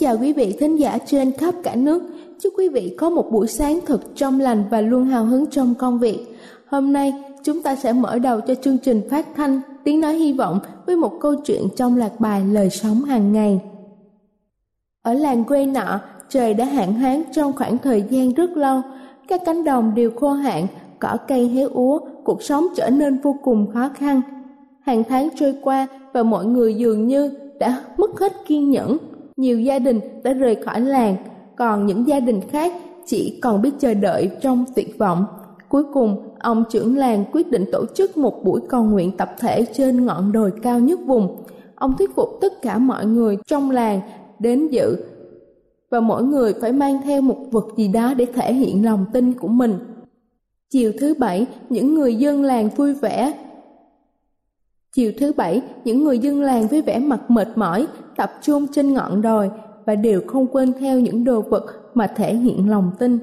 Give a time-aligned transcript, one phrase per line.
[0.00, 2.02] Chào quý vị thính giả trên khắp cả nước.
[2.40, 5.74] Chúc quý vị có một buổi sáng thật trong lành và luôn hào hứng trong
[5.74, 6.18] công việc.
[6.66, 10.32] Hôm nay, chúng ta sẽ mở đầu cho chương trình phát thanh Tiếng Nói Hy
[10.32, 13.60] Vọng với một câu chuyện trong loạt bài Lời Sống hàng ngày.
[15.02, 18.80] Ở làng quê nọ, trời đã hạn hán trong khoảng thời gian rất lâu.
[19.28, 20.66] Các cánh đồng đều khô hạn,
[20.98, 24.20] cỏ cây héo úa, cuộc sống trở nên vô cùng khó khăn.
[24.80, 28.96] Hàng tháng trôi qua và mọi người dường như đã mất hết kiên nhẫn
[29.38, 31.16] nhiều gia đình đã rời khỏi làng,
[31.56, 32.72] còn những gia đình khác
[33.06, 35.24] chỉ còn biết chờ đợi trong tuyệt vọng.
[35.68, 39.64] Cuối cùng, ông trưởng làng quyết định tổ chức một buổi cầu nguyện tập thể
[39.72, 41.44] trên ngọn đồi cao nhất vùng.
[41.74, 44.00] Ông thuyết phục tất cả mọi người trong làng
[44.38, 44.96] đến dự
[45.90, 49.32] và mỗi người phải mang theo một vật gì đó để thể hiện lòng tin
[49.32, 49.78] của mình.
[50.70, 53.34] Chiều thứ bảy, những người dân làng vui vẻ
[54.92, 57.86] Chiều thứ bảy, những người dân làng với vẻ mặt mệt mỏi
[58.16, 59.50] tập trung trên ngọn đồi
[59.86, 61.64] và đều không quên theo những đồ vật
[61.94, 63.18] mà thể hiện lòng tin.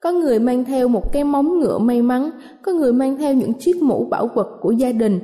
[0.00, 2.30] Có người mang theo một cái móng ngựa may mắn,
[2.62, 5.20] có người mang theo những chiếc mũ bảo vật của gia đình.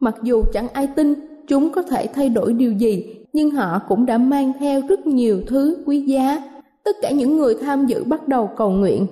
[0.00, 1.14] Mặc dù chẳng ai tin
[1.48, 5.42] chúng có thể thay đổi điều gì, nhưng họ cũng đã mang theo rất nhiều
[5.46, 6.42] thứ quý giá.
[6.84, 9.06] Tất cả những người tham dự bắt đầu cầu nguyện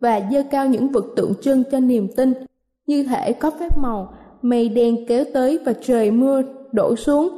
[0.00, 2.32] và dơ cao những vật tượng trưng cho niềm tin,
[2.86, 6.42] như thể có phép màu, mây đen kéo tới và trời mưa
[6.72, 7.28] đổ xuống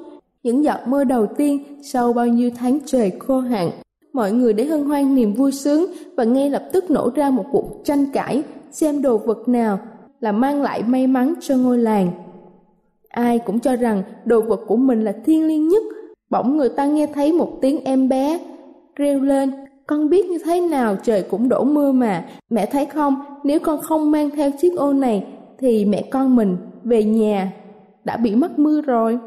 [0.42, 3.70] những giọt mưa đầu tiên sau bao nhiêu tháng trời khô hạn.
[4.12, 5.86] Mọi người để hân hoan niềm vui sướng
[6.16, 9.78] và ngay lập tức nổ ra một cuộc tranh cãi xem đồ vật nào
[10.20, 12.10] là mang lại may mắn cho ngôi làng.
[13.08, 15.82] Ai cũng cho rằng đồ vật của mình là thiêng liêng nhất.
[16.30, 18.40] Bỗng người ta nghe thấy một tiếng em bé
[18.96, 19.50] reo lên,
[19.86, 23.80] con biết như thế nào trời cũng đổ mưa mà, mẹ thấy không nếu con
[23.80, 25.26] không mang theo chiếc ô này
[25.58, 27.52] thì mẹ con mình về nhà.
[28.04, 29.18] Đã bị mất mưa rồi.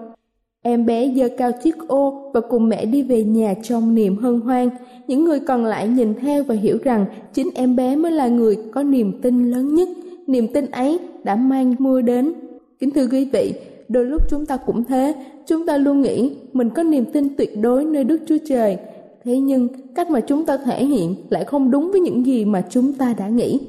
[0.62, 4.40] Em bé giơ cao chiếc ô và cùng mẹ đi về nhà trong niềm hân
[4.40, 4.70] hoan.
[5.08, 8.58] Những người còn lại nhìn theo và hiểu rằng chính em bé mới là người
[8.72, 9.90] có niềm tin lớn nhất.
[10.28, 12.34] Niềm tin ấy đã mang mưa đến.
[12.80, 13.54] Kính thưa quý vị,
[13.90, 15.16] đôi lúc chúng ta cũng thế.
[15.46, 18.78] Chúng ta luôn nghĩ mình có niềm tin tuyệt đối nơi đức chúa trời.
[19.24, 22.64] Thế nhưng, cách mà chúng ta thể hiện lại không đúng với những gì mà
[22.70, 23.60] chúng ta đã nghĩ.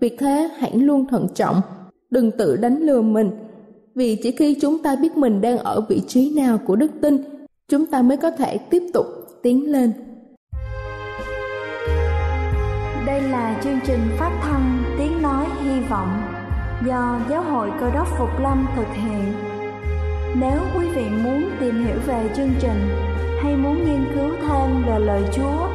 [0.00, 1.56] Vì thế, hãy luôn thận trọng
[2.10, 3.30] đừng tự đánh lừa mình.
[3.94, 7.18] Vì chỉ khi chúng ta biết mình đang ở vị trí nào của đức tin
[7.68, 9.06] chúng ta mới có thể tiếp tục
[9.42, 9.92] tiến lên.
[13.06, 16.22] Đây là chương trình phát thanh tiếng nói hy vọng
[16.86, 19.32] do giáo hội cơ đốc phục lâm thực hiện.
[20.40, 22.88] Nếu quý vị muốn tìm hiểu về chương trình
[23.42, 25.68] hay muốn nghiên cứu thêm về lời Chúa,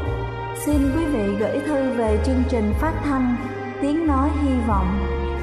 [0.66, 3.36] xin quý vị gửi thư về chương trình phát thanh
[3.82, 5.01] Tiếng Nói Hy Vọng,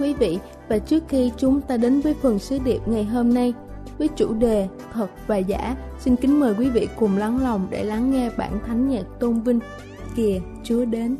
[0.00, 3.54] Quý vị, và trước khi chúng ta đến với phần sứ điệp ngày hôm nay
[3.98, 7.84] với chủ đề thật và giả, xin kính mời quý vị cùng lắng lòng để
[7.84, 9.60] lắng nghe bản thánh nhạc tôn vinh
[10.16, 11.16] Kìa Chúa đến.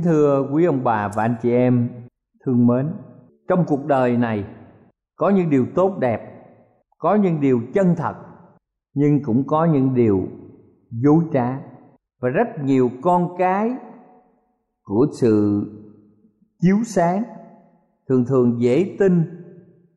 [0.00, 1.88] Kính thưa quý ông bà và anh chị em
[2.44, 2.86] thương mến,
[3.48, 4.44] trong cuộc đời này
[5.16, 6.20] có những điều tốt đẹp,
[6.98, 8.14] có những điều chân thật,
[8.94, 10.28] nhưng cũng có những điều
[10.90, 11.58] dối trá
[12.20, 13.70] và rất nhiều con cái
[14.82, 15.64] của sự
[16.62, 17.22] chiếu sáng
[18.08, 19.22] thường thường dễ tin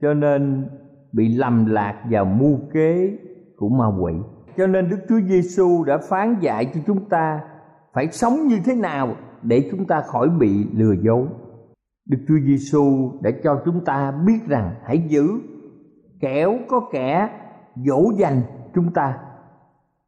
[0.02, 0.70] cho nên
[1.12, 3.18] bị lầm lạc vào mưu kế
[3.58, 4.14] của ma quỷ.
[4.58, 7.42] Cho nên Đức Chúa Giêsu đã phán dạy cho chúng ta
[7.94, 11.28] phải sống như thế nào để chúng ta khỏi bị lừa dối.
[12.06, 15.40] Đức Chúa Giêsu đã cho chúng ta biết rằng hãy giữ
[16.20, 17.30] kẻo có kẻ
[17.76, 18.42] dỗ dành
[18.76, 19.18] chúng ta.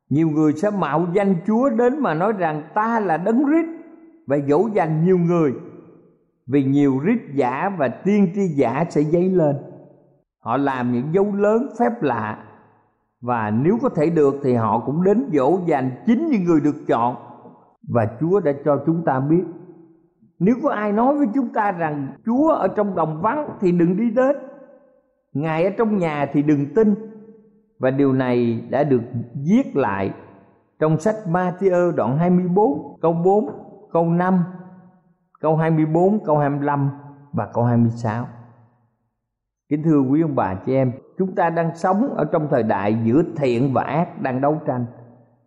[0.10, 3.66] Nhiều người sẽ mạo danh Chúa đến mà nói rằng ta là đấng rít
[4.28, 5.54] và dỗ dành nhiều người,
[6.48, 9.56] vì nhiều rít giả và tiên tri giả sẽ dấy lên.
[10.40, 12.44] Họ làm những dấu lớn phép lạ
[13.22, 16.76] và nếu có thể được thì họ cũng đến dỗ dành chính những người được
[16.88, 17.16] chọn
[17.88, 19.44] và Chúa đã cho chúng ta biết
[20.40, 23.98] nếu có ai nói với chúng ta rằng Chúa ở trong đồng vắng thì đừng
[23.98, 24.36] đi đến
[25.34, 26.96] Ngài ở trong nhà thì đừng tin
[27.80, 29.02] Và điều này đã được
[29.48, 30.14] viết lại
[30.80, 33.50] trong sách Matthew đoạn 24 câu 4,
[33.92, 34.44] câu 5,
[35.40, 36.90] câu 24, câu 25
[37.32, 38.26] và câu 26.
[39.70, 42.98] Kính thưa quý ông bà chị em, chúng ta đang sống ở trong thời đại
[43.04, 44.86] giữa thiện và ác đang đấu tranh,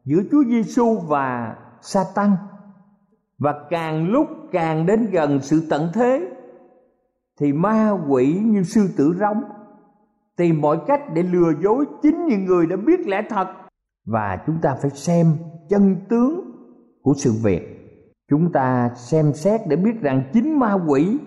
[0.05, 2.37] giữa Chúa Giêsu và sa tăng.
[3.39, 6.31] Và càng lúc càng đến gần sự tận thế
[7.41, 9.43] thì ma quỷ như sư tử rống
[10.37, 13.49] tìm mọi cách để lừa dối chính những người đã biết lẽ thật.
[14.07, 15.27] Và chúng ta phải xem
[15.69, 16.41] chân tướng
[17.03, 17.75] của sự việc.
[18.31, 21.19] Chúng ta xem xét để biết rằng chính ma quỷ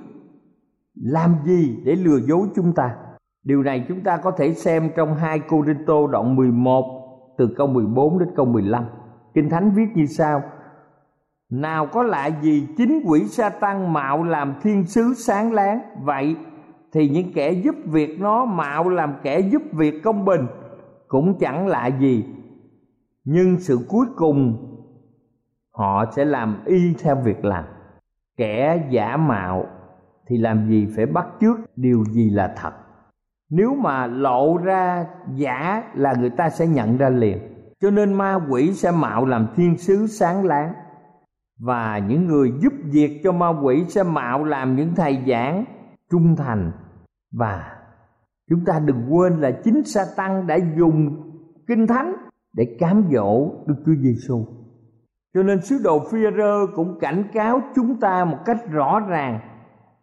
[0.95, 2.95] làm gì để lừa dối chúng ta.
[3.43, 7.01] Điều này chúng ta có thể xem trong 2 Cô Rinh Tô đoạn 11
[7.37, 8.85] từ câu 14 đến câu 15
[9.33, 10.43] Kinh Thánh viết như sau.
[11.49, 15.79] Nào có lạ gì chính quỷ sa tăng mạo làm thiên sứ sáng láng?
[16.03, 16.35] Vậy
[16.93, 20.47] thì những kẻ giúp việc nó mạo làm kẻ giúp việc công bình
[21.07, 22.25] Cũng chẳng lạ gì.
[23.23, 24.67] Nhưng sự cuối cùng,
[25.71, 27.65] họ sẽ làm y theo việc làm.
[28.37, 29.65] Kẻ giả mạo
[30.27, 31.57] thì làm gì phải bắt chước?
[31.75, 32.73] Điều gì là thật?
[33.49, 37.50] Nếu mà lộ ra giả là người ta sẽ nhận ra liền
[37.81, 40.73] cho nên ma quỷ sẽ mạo làm thiên sứ sáng láng.
[41.59, 45.65] Và những người giúp việc cho ma quỷ sẽ mạo làm những thầy giảng
[46.11, 46.71] trung thành.
[47.31, 47.77] Và
[48.49, 51.31] chúng ta đừng quên là chính sa tăng đã dùng
[51.67, 52.13] kinh thánh
[52.53, 54.45] để cám dỗ đức chúa giêsu
[55.33, 59.39] cho nên sứ đồ phi rơ cũng cảnh cáo chúng ta một cách rõ ràng.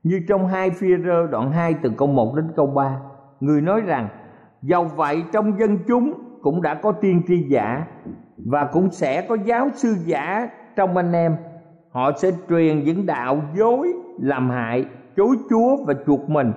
[0.03, 3.01] Như trong hai phi rơ đoạn 2 từ câu 1 đến câu 3
[3.41, 4.09] người nói rằng,
[4.63, 7.87] dầu vậy trong dân chúng cũng đã có tiên tri giả
[8.37, 11.37] và cũng sẽ có giáo sư giả trong anh em.
[11.91, 14.85] Họ sẽ truyền những đạo dối làm hại
[15.17, 16.53] chối chúa và chuột mình.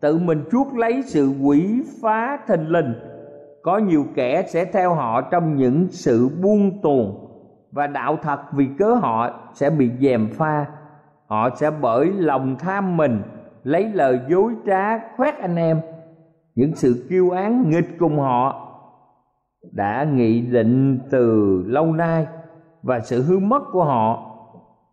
[0.00, 2.94] Tự mình chuốc lấy sự quỷ phá thình linh
[3.62, 7.30] có nhiều kẻ sẽ theo họ trong những sự buông tuồng
[7.72, 10.66] và đạo thật vì cớ họ sẽ bị dèm pha.
[11.26, 13.22] Họ sẽ bởi lòng tham mình
[13.64, 15.80] lấy lời dối trá khoét anh em.
[16.54, 18.63] Những sự kiêu án nghịch cùng họ
[19.72, 22.26] đã nghị định từ lâu nay
[22.82, 24.30] và sự hư mất của họ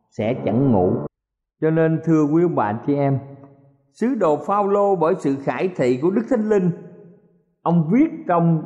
[0.09, 0.93] sẽ chẳng ngủ.
[1.61, 3.19] Cho nên, thưa quý bạn chị em,
[3.93, 6.71] sứ đồ Phaolô bởi sự khải thị của Đức Thánh Linh,
[7.61, 8.63] ông viết trong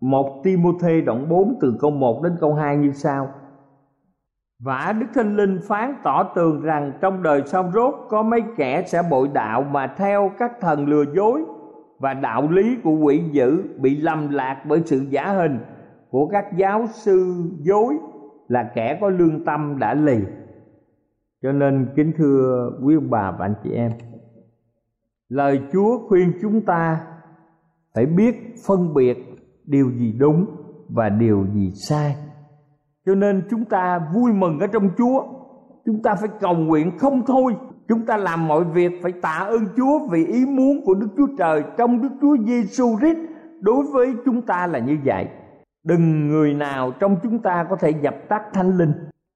[0.00, 3.28] một Timôthê đoạn 4 từ câu 1 đến câu 2 như sau.
[4.64, 8.82] Và Đức Thánh Linh phán tỏ tường rằng trong đời sau rốt có mấy kẻ
[8.86, 11.44] sẽ bội đạo mà theo các thần lừa dối
[12.02, 15.58] và đạo lý của quỷ dữ bị lầm lạc bởi sự giả hình
[16.10, 17.94] của các giáo sư dối
[18.48, 20.18] là kẻ có lương tâm đã lì.
[21.42, 23.92] Cho nên, kính thưa quý ông bà và anh chị em,
[25.28, 27.06] lời chúa khuyên chúng ta
[27.94, 29.18] phải biết phân biệt
[29.64, 30.46] điều gì đúng
[30.88, 32.16] và điều gì sai.
[33.06, 35.24] Cho nên chúng ta vui mừng ở trong chúa,
[35.86, 37.56] chúng ta phải cầu nguyện không thôi
[37.88, 41.28] chúng ta làm mọi việc phải tạ ơn chúa vì ý muốn của đức chúa
[41.38, 43.18] trời trong đức chúa giêsu christ
[43.60, 45.28] đối với chúng ta là như vậy.
[45.84, 48.92] Đừng người nào trong chúng ta có thể dập tắt thánh linh.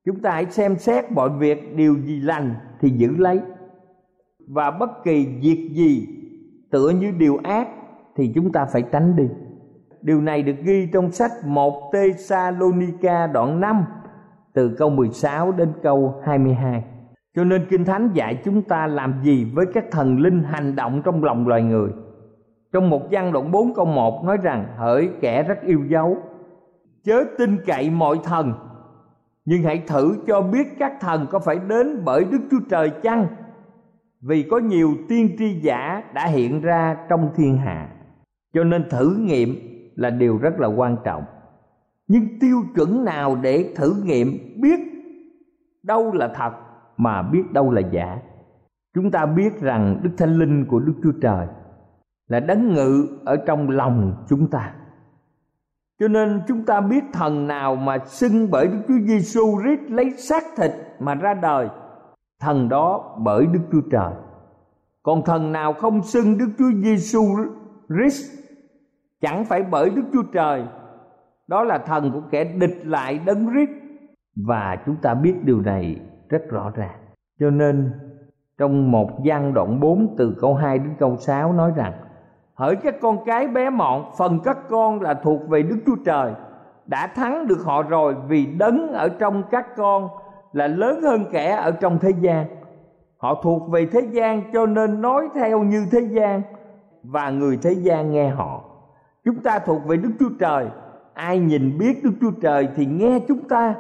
[0.07, 3.41] Chúng ta hãy xem xét mọi việc, điều gì lành thì giữ lấy.
[4.49, 6.09] Và bất kỳ việc gì
[6.71, 7.69] tựa như điều ác
[8.17, 9.29] thì chúng ta phải tránh đi.
[10.03, 13.85] Điều này được ghi trong sách 1 Thessalonica đoạn 5
[14.55, 16.85] từ câu 16 đến câu 22
[17.37, 21.03] cho nên kinh thánh dạy chúng ta làm gì với các thần linh hành động
[21.05, 21.91] trong lòng loài người.
[22.73, 26.17] Trong một văn đoạn 4 câu 1 nói rằng, hỡi kẻ rất yêu dấu,
[27.05, 28.53] chớ tin cậy mọi thần,
[29.45, 33.27] nhưng hãy thử cho biết các thần có phải đến bởi đức chúa trời chăng?
[34.21, 37.89] Vì có nhiều tiên tri giả đã hiện ra trong thiên hạ.
[38.55, 39.55] Cho nên thử nghiệm
[39.95, 41.25] là điều rất là quan trọng.
[42.09, 44.81] Nhưng tiêu chuẩn nào để thử nghiệm biết
[45.83, 46.66] đâu là thật?
[46.97, 48.19] Mà biết đâu là giả.
[48.95, 51.47] Chúng ta biết rằng đức thánh linh của đức chúa trời
[52.29, 54.75] là đấng ngự ở trong lòng chúng ta.
[56.01, 60.11] Cho nên chúng ta biết thần nào mà xưng bởi Đức Chúa Giêsu Christ lấy
[60.11, 61.69] xác thịt mà ra đời,
[62.41, 64.13] thần đó bởi Đức Chúa Trời.
[65.03, 67.23] Còn thần nào không xưng Đức Chúa Giêsu
[67.89, 68.31] Christ
[69.21, 70.65] chẳng phải bởi Đức Chúa Trời,
[71.47, 73.71] đó là thần của kẻ địch lại đấng Christ
[74.37, 76.99] và chúng ta biết điều này rất rõ ràng.
[77.41, 77.93] Cho nên,
[78.59, 81.93] trong một gian đoạn 4 từ câu 2 đến câu 6 nói rằng,
[82.55, 86.33] hỡi các con cái bé mọn, phần các con là thuộc về đức chúa trời.
[86.87, 90.09] Đã thắng được họ rồi vì đấng ở trong các con
[90.53, 92.47] là lớn hơn kẻ ở trong thế gian.
[93.19, 96.43] Họ thuộc về thế gian cho nên nói theo như thế gian
[97.03, 98.65] và người thế gian nghe họ.
[99.25, 100.67] Chúng ta thuộc về đức chúa trời.
[101.15, 103.75] Ai nhìn biết đức chúa trời thì nghe chúng ta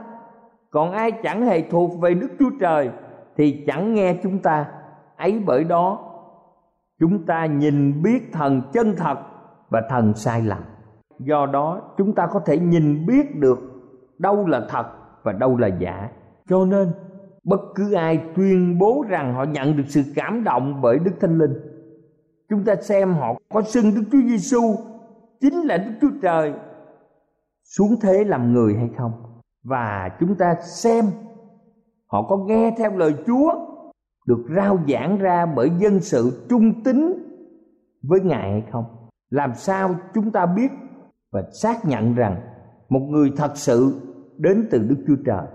[0.70, 2.90] còn ai chẳng hề thuộc về đức chúa trời
[3.36, 4.66] thì chẳng nghe chúng ta.
[5.16, 5.98] Ấy bởi đó,
[7.00, 9.18] chúng ta nhìn biết thần chân thật
[9.68, 10.62] và thần sai lầm.
[11.18, 13.58] Do đó, chúng ta có thể nhìn biết được
[14.18, 14.86] đâu là thật
[15.22, 16.10] và đâu là giả.
[16.48, 16.92] Cho nên,
[17.44, 21.38] bất cứ ai tuyên bố rằng họ nhận được sự cảm động bởi đức thánh
[21.38, 21.54] linh,
[22.48, 24.60] chúng ta xem họ có xưng đức chúa giêsu
[25.40, 26.52] chính là đức chúa trời,
[27.64, 29.12] xuống thế làm người hay không?
[29.68, 31.04] Và chúng ta xem
[32.06, 33.52] họ có nghe theo lời chúa,
[34.26, 37.12] được rao giảng ra bởi dân sự trung tín
[38.02, 38.84] với ngài hay không?
[39.30, 40.70] Làm sao chúng ta biết
[41.32, 42.36] và xác nhận rằng
[42.88, 44.00] một người thật sự
[44.36, 45.46] đến từ đức chúa trời?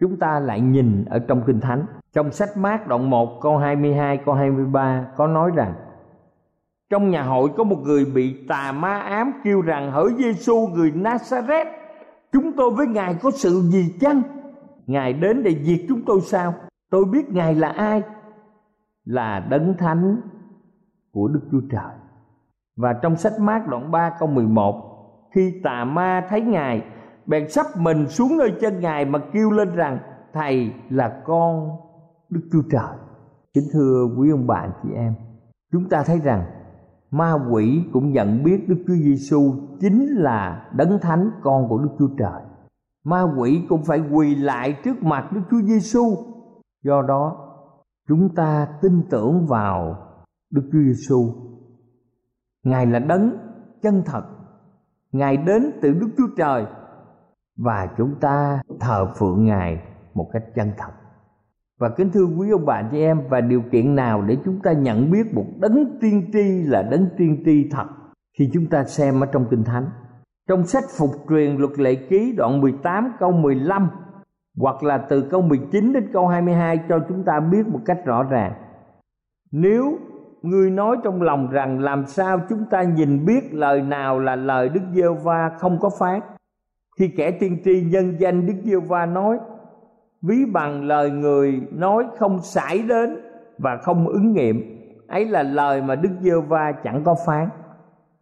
[0.00, 1.86] Chúng ta lại nhìn ở trong kinh thánh.
[2.12, 5.74] Trong sách mát đoạn 1 câu 22 câu 23 có nói rằng,
[6.90, 10.90] trong nhà hội có một người bị tà ma ám kêu rằng, hỡi Giêsu người
[10.90, 11.75] Nazareth
[12.36, 14.22] chúng tôi với ngài có sự gì chăng?
[14.86, 16.54] Ngài đến để diệt chúng tôi sao?
[16.90, 18.02] Tôi biết ngài là ai?
[19.04, 20.20] Là đấng thánh
[21.12, 21.94] của đức chúa trời.
[22.76, 24.82] Và trong sách mát đoạn 3 câu 11
[25.34, 26.84] khi tà ma thấy ngài,
[27.26, 29.98] bèn sắp mình xuống nơi chân ngài mà kêu lên rằng,
[30.32, 31.70] thầy là con
[32.30, 32.96] đức chúa trời.
[33.54, 35.14] Kính thưa quý ông bạn chị em,
[35.72, 36.44] chúng ta thấy rằng
[37.16, 41.90] ma quỷ cũng nhận biết đức chúa giêsu chính là đấng thánh, con của đức
[41.98, 42.42] chúa trời.
[43.04, 46.16] Ma quỷ cũng phải quỳ lại trước mặt đức chúa giêsu
[46.84, 47.36] do đó,
[48.08, 49.96] chúng ta tin tưởng vào
[50.50, 51.46] đức chúa giêsu
[52.66, 53.36] ngài là đấng
[53.82, 54.22] chân thật.
[55.12, 56.66] Ngài đến từ đức chúa trời.
[57.56, 59.82] Và chúng ta thờ phượng ngài
[60.14, 60.90] một cách chân thật
[61.78, 64.72] và kính thưa quý ông bà chị em, và điều kiện nào để chúng ta
[64.72, 67.86] nhận biết một đấng tiên tri là đấng tiên tri thật
[68.38, 69.86] khi chúng ta xem ở trong kinh thánh
[70.48, 73.88] trong sách phục truyền luật lệ ký đoạn 18 câu 15
[74.58, 78.22] hoặc là từ câu 19 đến câu 22 cho chúng ta biết một cách rõ
[78.22, 78.52] ràng.
[79.52, 79.98] Nếu
[80.42, 84.68] ngươi nói trong lòng rằng làm sao chúng ta nhìn biết lời nào là lời
[84.68, 86.20] Đức giê va không có phát
[86.98, 89.38] khi kẻ tiên tri nhân danh Đức giê va nói
[90.22, 93.16] ví bằng lời người nói không xảy đến
[93.58, 94.76] và không ứng nghiệm.
[95.08, 97.48] Ấy là lời mà Đức giê va chẳng có phán.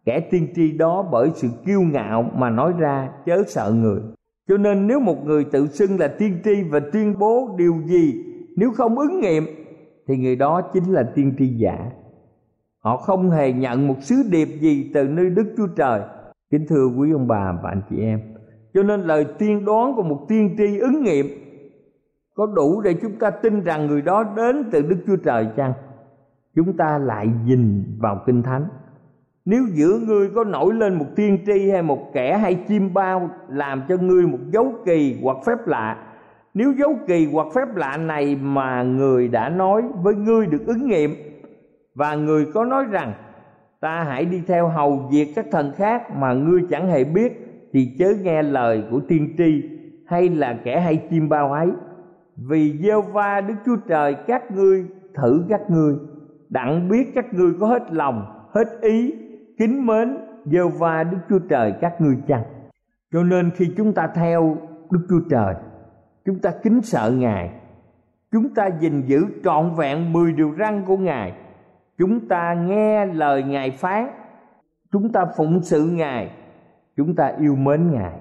[0.05, 3.99] Kẻ tiên tri đó bởi sự kiêu ngạo mà nói ra chớ sợ người.
[4.47, 8.23] Cho nên nếu một người tự xưng là tiên tri và tuyên bố điều gì,
[8.55, 9.43] nếu không ứng nghiệm,
[10.07, 11.91] thì người đó chính là tiên tri giả.
[12.79, 16.01] Họ không hề nhận một sứ điệp gì từ nơi đức chúa trời.
[16.51, 18.19] Kính thưa quý ông bà và anh chị em,
[18.73, 21.25] cho nên lời tiên đoán của một tiên tri ứng nghiệm
[22.35, 25.73] có đủ để chúng ta tin rằng người đó đến từ đức chúa trời chăng?
[26.55, 28.67] Chúng ta lại nhìn vào kinh thánh.
[29.45, 33.29] Nếu giữa ngươi có nổi lên một tiên tri hay một kẻ hay chim bao
[33.47, 35.97] làm cho ngươi một dấu kỳ hoặc phép lạ,
[36.53, 40.87] nếu dấu kỳ hoặc phép lạ này mà người đã nói với ngươi được ứng
[40.87, 41.15] nghiệm
[41.95, 43.13] và người có nói rằng,
[43.79, 47.31] ta hãy đi theo hầu việc các thần khác mà ngươi chẳng hề biết,
[47.73, 49.63] thì chớ nghe lời của tiên tri
[50.07, 51.67] hay là kẻ hay chim bao ấy
[52.37, 55.95] vì gieo va đức chúa trời, các ngươi thử các ngươi.
[56.49, 59.13] Đặng biết các ngươi có hết lòng, hết ý,
[59.57, 62.43] kính mến gieo va đức chúa trời, các ngươi chăng?
[63.13, 64.57] Cho nên khi chúng ta theo
[64.91, 65.55] đức chúa trời,
[66.25, 67.49] chúng ta kính sợ ngài.
[68.31, 71.33] Chúng ta gìn giữ trọn vẹn mười điều răn của ngài.
[71.97, 74.07] Chúng ta nghe lời ngài phán.
[74.91, 76.31] Chúng ta phụng sự ngài.
[76.97, 78.19] Chúng ta yêu mến ngài.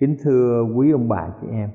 [0.00, 1.70] Kính thưa quý ông bà chị em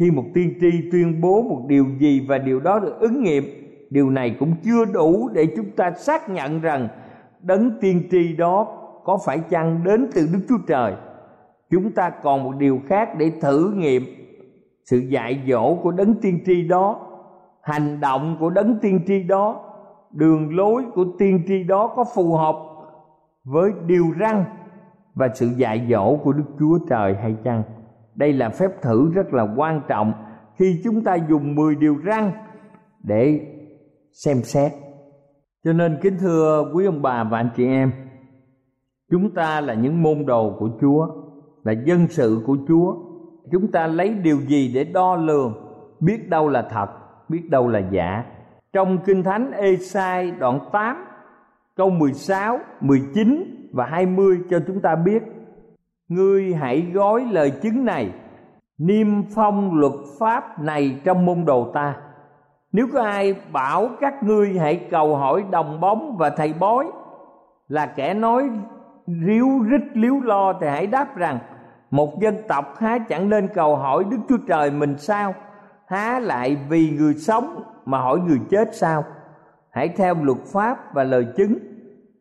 [0.00, 3.44] khi một tiên tri tuyên bố một điều gì và điều đó được ứng nghiệm,
[3.90, 6.88] điều này cũng chưa đủ để chúng ta xác nhận rằng
[7.42, 8.68] đấng tiên tri đó
[9.04, 10.94] có phải chăng đến từ đức chúa trời.
[11.70, 14.02] Chúng ta còn một điều khác để thử nghiệm
[14.84, 17.00] sự dạy dỗ của đấng tiên tri đó,
[17.62, 19.60] hành động của đấng tiên tri đó,
[20.10, 22.56] đường lối của tiên tri đó có phù hợp
[23.44, 24.44] với điều răn
[25.14, 27.62] và sự dạy dỗ của đức chúa trời hay chăng?
[28.20, 30.12] Đây là phép thử rất là quan trọng
[30.58, 32.30] khi chúng ta dùng 10 điều răn
[33.02, 33.40] để
[34.12, 34.72] xem xét.
[35.64, 37.92] Cho nên kính thưa quý ông bà và anh chị em
[39.10, 41.06] chúng ta là những môn đồ của chúa
[41.64, 42.94] là dân sự của chúa.
[43.52, 45.54] Chúng ta lấy điều gì để đo lường
[46.00, 46.86] biết đâu là thật
[47.28, 48.24] biết đâu là giả?
[48.72, 51.04] Trong kinh thánh Ê-sai đoạn 8
[51.76, 55.22] câu 16, 19 và 20 cho chúng ta biết.
[56.10, 58.12] Ngươi hãy gói lời chứng này,
[58.78, 61.96] Niêm phong luật pháp này trong môn đồ ta.
[62.72, 66.86] Nếu có ai bảo các ngươi hãy cầu hỏi đồng bóng và thầy bói
[67.68, 68.50] Là kẻ nói
[69.06, 71.38] ríu rít liếu lo Thì hãy đáp rằng,
[71.90, 75.34] Một dân tộc há chẳng nên cầu hỏi Đức Chúa Trời mình sao?
[75.86, 79.04] Há lại vì người sống mà hỏi người chết sao?
[79.70, 81.58] Hãy theo luật pháp và lời chứng.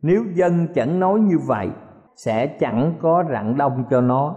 [0.02, 1.70] Nếu dân chẳng nói như vậy
[2.24, 4.36] sẽ chẳng có rặng đông cho nó.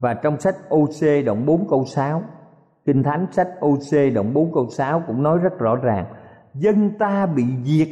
[0.00, 2.22] Và trong sách OC đoạn 4 câu 6
[2.86, 6.06] Kinh Thánh sách OC đoạn 4 câu 6 cũng nói rất rõ ràng,
[6.54, 7.88] Dân ta bị diệt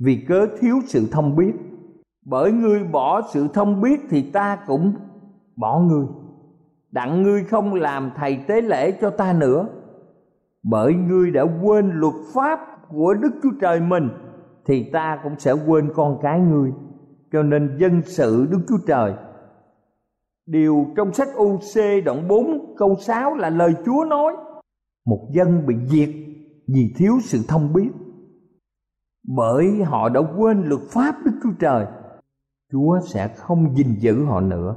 [0.00, 1.52] vì cớ thiếu sự thông biết.
[2.26, 4.92] Bởi ngươi bỏ sự thông biết thì ta cũng
[5.56, 6.06] bỏ ngươi.
[6.90, 9.66] Đặng ngươi không làm thầy tế lễ cho ta nữa.
[10.62, 14.08] Bởi ngươi đã quên luật pháp của Đức Chúa Trời mình,
[14.66, 16.72] Thì ta cũng sẽ quên con cái ngươi
[17.32, 19.14] cho nên dân sự Đức Chúa Trời.
[20.46, 24.36] Điều trong sách UC đoạn 4 câu 6 là lời Chúa nói.
[25.06, 26.08] Một dân bị diệt
[26.66, 27.90] vì thiếu sự thông biết.
[29.36, 31.86] Bởi họ đã quên luật pháp Đức Chúa Trời,
[32.72, 34.76] Chúa sẽ không gìn giữ họ nữa.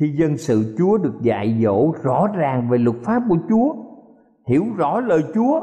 [0.00, 3.74] Khi dân sự Chúa được dạy dỗ rõ ràng về luật pháp của Chúa,
[4.46, 5.60] Hiểu rõ lời Chúa,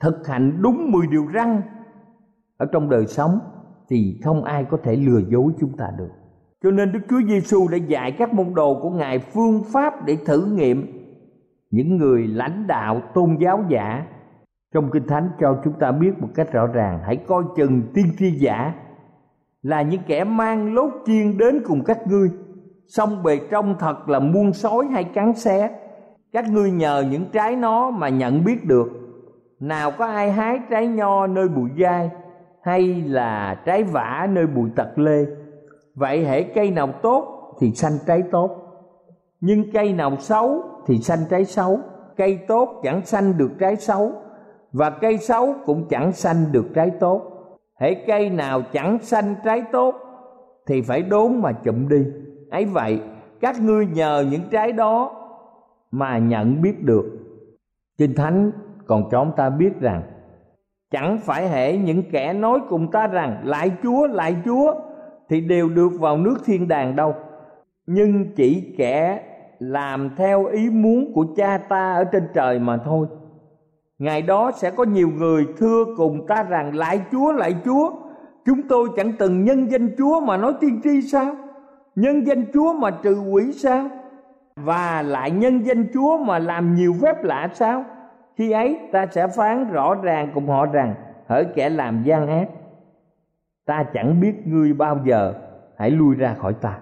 [0.00, 1.62] Thực hành đúng 10 điều răn
[2.56, 3.38] Ở trong đời sống
[3.88, 6.10] thì không ai có thể lừa dối chúng ta được.
[6.62, 10.16] Cho nên Đức Chúa Giêsu đã dạy các môn đồ của Ngài phương pháp để
[10.26, 11.06] thử nghiệm
[11.70, 14.06] những người lãnh đạo tôn giáo giả.
[14.74, 18.06] Trong Kinh Thánh cho chúng ta biết một cách rõ ràng, hãy coi chừng tiên
[18.18, 18.74] tri giả
[19.62, 22.30] là những kẻ mang lốt chiên đến cùng các ngươi.
[22.88, 25.70] Song bề trong thật là muôn sói hay cắn xé.
[26.32, 28.88] Các ngươi nhờ những trái nó mà nhận biết được.
[29.60, 32.10] Nào có ai hái trái nho nơi bụi gai
[32.66, 35.26] hay là trái vả nơi bụi tật lê?
[35.94, 38.50] Vậy hễ cây nào tốt thì xanh trái tốt,
[39.40, 41.78] nhưng cây nào xấu thì xanh trái xấu.
[42.16, 44.12] Cây tốt chẳng xanh được trái xấu,
[44.72, 47.22] và cây xấu cũng chẳng xanh được trái tốt.
[47.80, 49.94] Hễ cây nào chẳng xanh trái tốt
[50.66, 52.06] thì phải đốn mà chụm đi.
[52.50, 53.00] Ấy vậy,
[53.40, 55.10] các ngươi nhờ những trái đó
[55.90, 57.04] mà nhận biết được.
[57.98, 58.50] Kinh thánh
[58.86, 60.02] còn cho chúng ta biết rằng
[60.90, 64.74] chẳng phải hệ những kẻ nói cùng ta rằng, lại chúa lại chúa,
[65.28, 67.14] thì đều được vào nước thiên đàng đâu.
[67.86, 69.20] Nhưng chỉ kẻ
[69.58, 73.06] làm theo ý muốn của cha ta ở trên trời mà thôi.
[73.98, 77.90] Ngày đó sẽ có nhiều người thưa cùng ta rằng, lại chúa lại chúa.
[78.46, 81.34] Chúng tôi chẳng từng nhân danh chúa mà nói tiên tri sao?
[81.96, 83.88] Nhân danh chúa mà trừ quỷ sao?
[84.56, 87.84] Và lại nhân danh chúa mà làm nhiều phép lạ sao?
[88.36, 90.94] Khi ấy, ta sẽ phán rõ ràng cùng họ rằng,
[91.26, 92.48] hỡi kẻ làm gian ác,
[93.66, 95.34] ta chẳng biết ngươi bao giờ
[95.78, 96.78] hãy lui ra khỏi ta.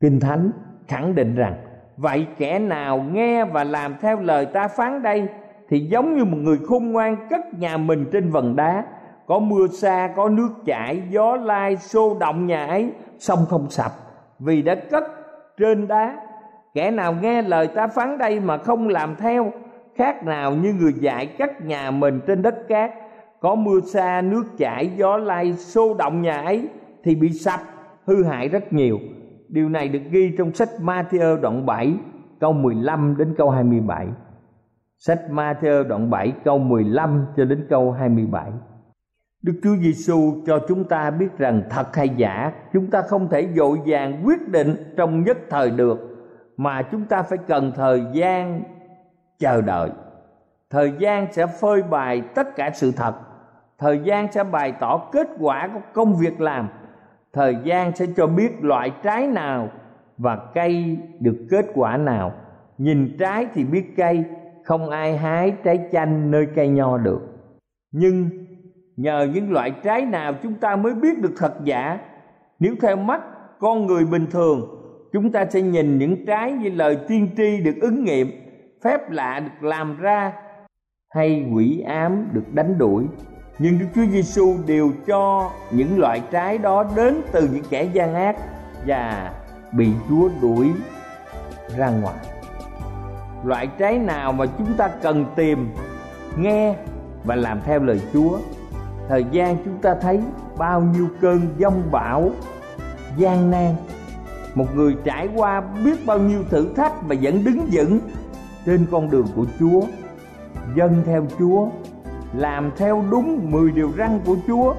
[0.00, 0.50] Kinh thánh
[0.88, 1.54] khẳng định rằng,
[1.96, 5.28] vậy kẻ nào nghe và làm theo lời ta phán đây,
[5.68, 8.84] thì giống như một người khôn ngoan cất nhà mình trên vần đá,
[9.26, 13.92] có mưa xa, có nước chảy, gió lai xô động nhà ấy, sông không sập,
[14.38, 15.04] vì đã cất
[15.56, 16.16] trên đá.
[16.74, 19.52] Kẻ nào nghe lời ta phán đây mà không làm theo
[19.96, 22.90] khác nào như người dạy các nhà mình trên đất cát.
[23.40, 26.68] Có mưa xa nước chảy gió lai xô động nhà ấy
[27.04, 27.60] thì bị sập
[28.06, 28.98] hư hại rất nhiều.
[29.48, 31.94] Điều này được ghi trong sách Matthew đoạn 7
[32.40, 34.06] câu 15 đến câu 27
[34.98, 38.50] sách Matthew đoạn 7 câu 15 cho đến câu 27
[39.42, 43.48] Đức Chúa Giêsu cho chúng ta biết rằng thật hay giả, chúng ta không thể
[43.56, 45.98] dội vàng quyết định trong nhất thời được
[46.56, 48.62] mà chúng ta phải cần thời gian
[49.42, 49.90] chờ đợi.
[50.70, 53.14] Thời gian sẽ phơi bày tất cả sự thật.
[53.78, 56.68] Thời gian sẽ bày tỏ kết quả của công việc làm.
[57.32, 59.68] Thời gian sẽ cho biết loại trái nào
[60.18, 62.32] và cây được kết quả nào.
[62.78, 64.24] Nhìn trái thì biết cây,
[64.64, 67.20] không ai hái trái chanh nơi cây nho được.
[67.92, 68.30] Nhưng
[68.96, 71.98] nhờ những loại trái nào chúng ta mới biết được thật giả
[72.58, 73.22] nếu theo mắt
[73.58, 77.74] con người bình thường chúng ta sẽ nhìn những trái như lời tiên tri được
[77.80, 78.41] ứng nghiệm
[78.84, 80.32] phép lạ được làm ra
[81.14, 83.04] hay quỷ ám được đánh đuổi.
[83.58, 88.14] Nhưng Đức Chúa Giêsu đều cho những loại trái đó đến từ những kẻ gian
[88.14, 88.36] ác
[88.86, 89.32] và
[89.72, 90.72] bị Chúa đuổi
[91.76, 92.16] ra ngoài.
[93.44, 95.70] Loại trái nào mà chúng ta cần tìm,
[96.36, 96.76] nghe
[97.24, 98.38] và làm theo lời Chúa?
[99.08, 100.20] Thời gian chúng ta thấy
[100.58, 102.30] bao nhiêu cơn giông bão
[103.16, 103.74] gian nan.
[104.54, 108.00] Một người trải qua biết bao nhiêu thử thách mà vẫn đứng vững
[108.66, 109.80] trên con đường của Chúa,
[110.76, 111.68] dân theo Chúa,
[112.34, 114.74] làm theo đúng 10 điều răn của Chúa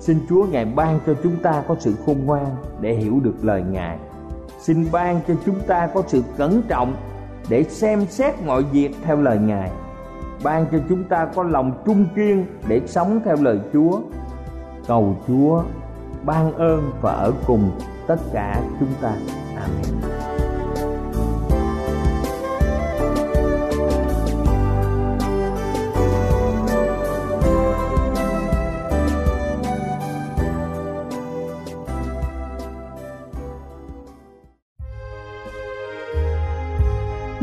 [0.00, 2.46] xin Chúa ngài ban cho chúng ta có sự khôn ngoan
[2.80, 3.98] để hiểu được lời ngài
[4.60, 6.94] xin ban cho chúng ta có sự cẩn trọng
[7.48, 9.70] để xem xét mọi việc theo lời ngài
[10.44, 14.00] ban cho chúng ta có lòng trung kiên để sống theo lời Chúa.
[14.86, 15.62] Cầu Chúa
[16.24, 17.70] ban ơn và ở cùng
[18.06, 19.12] tất cả chúng ta.
[19.56, 20.23] Amen.